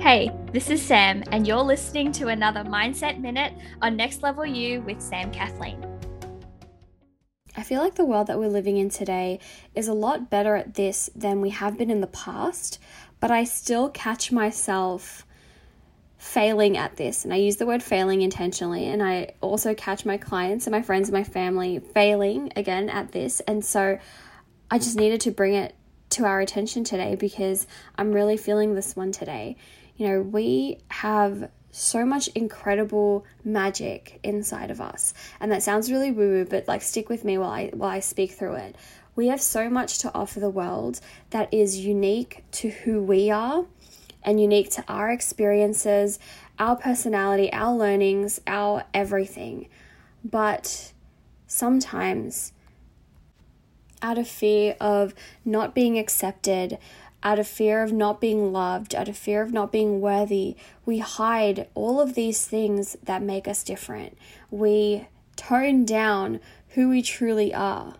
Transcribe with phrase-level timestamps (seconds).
[0.00, 4.80] Hey, this is Sam, and you're listening to another Mindset Minute on Next Level You
[4.80, 5.84] with Sam Kathleen.
[7.54, 9.40] I feel like the world that we're living in today
[9.74, 12.78] is a lot better at this than we have been in the past,
[13.20, 15.26] but I still catch myself
[16.16, 17.22] failing at this.
[17.22, 18.86] And I use the word failing intentionally.
[18.86, 23.12] And I also catch my clients and my friends and my family failing again at
[23.12, 23.40] this.
[23.40, 23.98] And so
[24.70, 25.74] I just needed to bring it
[26.10, 29.56] to our attention today because I'm really feeling this one today.
[30.00, 35.12] You know, we have so much incredible magic inside of us.
[35.38, 38.32] And that sounds really woo-woo, but like stick with me while I while I speak
[38.32, 38.76] through it.
[39.14, 43.66] We have so much to offer the world that is unique to who we are
[44.22, 46.18] and unique to our experiences,
[46.58, 49.68] our personality, our learnings, our everything.
[50.24, 50.94] But
[51.46, 52.54] sometimes
[54.00, 55.12] out of fear of
[55.44, 56.78] not being accepted,
[57.22, 60.98] out of fear of not being loved, out of fear of not being worthy, we
[60.98, 64.16] hide all of these things that make us different.
[64.50, 67.94] We tone down who we truly are.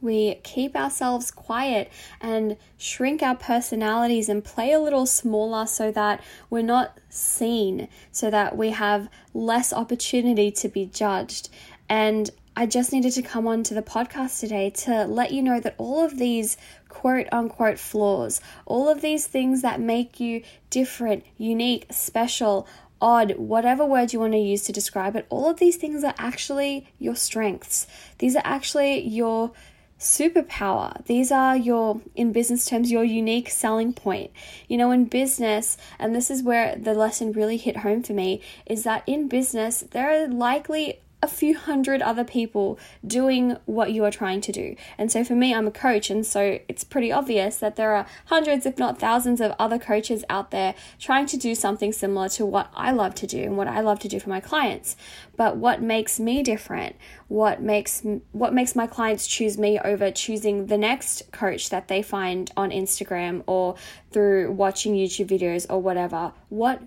[0.00, 1.90] We keep ourselves quiet
[2.20, 8.30] and shrink our personalities and play a little smaller so that we're not seen, so
[8.30, 11.48] that we have less opportunity to be judged.
[11.88, 15.60] And I just needed to come on to the podcast today to let you know
[15.60, 16.56] that all of these
[16.88, 22.66] quote unquote flaws, all of these things that make you different, unique, special,
[23.00, 26.16] odd, whatever word you want to use to describe it, all of these things are
[26.18, 27.86] actually your strengths.
[28.18, 29.52] These are actually your
[30.00, 31.04] superpower.
[31.04, 34.32] These are your, in business terms, your unique selling point.
[34.66, 38.42] You know, in business, and this is where the lesson really hit home for me,
[38.66, 44.04] is that in business, there are likely a few hundred other people doing what you
[44.04, 44.76] are trying to do.
[44.96, 48.06] And so for me, I'm a coach, and so it's pretty obvious that there are
[48.26, 52.46] hundreds, if not thousands, of other coaches out there trying to do something similar to
[52.46, 54.96] what I love to do and what I love to do for my clients.
[55.36, 56.94] But what makes me different?
[57.26, 62.00] What makes what makes my clients choose me over choosing the next coach that they
[62.02, 63.74] find on Instagram or
[64.12, 66.32] through watching YouTube videos or whatever?
[66.48, 66.80] What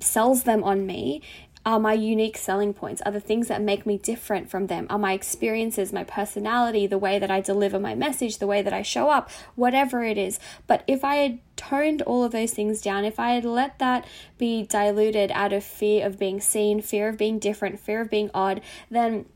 [0.00, 1.22] sells them on me
[1.68, 4.98] are my unique selling points, are the things that make me different from them, are
[4.98, 8.80] my experiences, my personality, the way that I deliver my message, the way that I
[8.80, 10.40] show up, whatever it is.
[10.66, 14.06] But if I had toned all of those things down, if I had let that
[14.38, 18.30] be diluted out of fear of being seen, fear of being different, fear of being
[18.32, 19.26] odd, then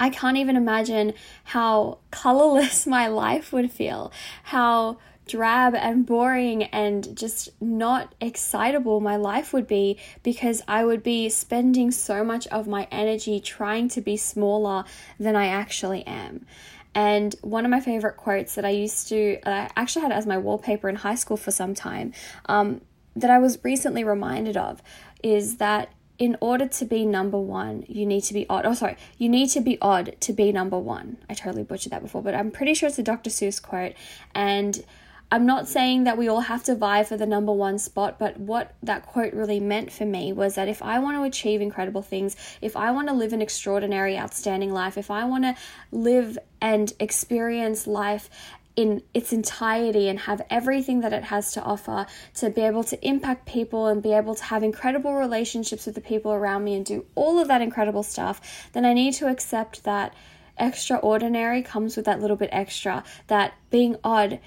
[0.00, 1.12] I can't even imagine
[1.44, 4.10] how colorless my life would feel,
[4.44, 11.02] how drab and boring and just not excitable my life would be because I would
[11.02, 14.84] be spending so much of my energy trying to be smaller
[15.18, 16.46] than I actually am.
[16.94, 20.38] And one of my favorite quotes that I used to, I actually had as my
[20.38, 22.12] wallpaper in high school for some time,
[22.46, 22.80] um,
[23.14, 24.82] that I was recently reminded of
[25.22, 28.64] is that in order to be number one, you need to be odd.
[28.64, 31.18] Oh, sorry, you need to be odd to be number one.
[31.28, 33.28] I totally butchered that before, but I'm pretty sure it's a Dr.
[33.28, 33.92] Seuss quote.
[34.34, 34.82] And
[35.30, 38.38] I'm not saying that we all have to vie for the number one spot, but
[38.38, 42.02] what that quote really meant for me was that if I want to achieve incredible
[42.02, 45.56] things, if I want to live an extraordinary, outstanding life, if I want to
[45.90, 48.30] live and experience life
[48.76, 53.06] in its entirety and have everything that it has to offer to be able to
[53.06, 56.84] impact people and be able to have incredible relationships with the people around me and
[56.84, 60.14] do all of that incredible stuff, then I need to accept that
[60.58, 64.38] extraordinary comes with that little bit extra, that being odd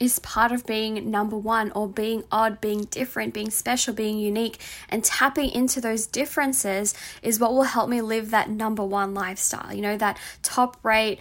[0.00, 4.58] is part of being number one or being odd, being different, being special, being unique,
[4.88, 9.72] and tapping into those differences is what will help me live that number one lifestyle.
[9.72, 11.20] You know, that top rate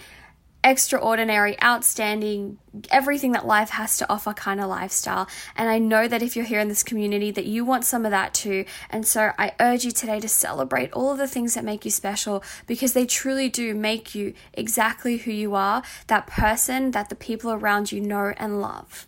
[0.64, 2.60] extraordinary, outstanding,
[2.92, 5.28] everything that life has to offer kind of lifestyle.
[5.56, 8.12] And I know that if you're here in this community that you want some of
[8.12, 8.66] that too.
[8.90, 11.92] And so I urge you today to celebrate all of the things that make you
[11.92, 17.16] special because they truly do make you exactly who you are, that person that the
[17.16, 19.08] people around you know and love.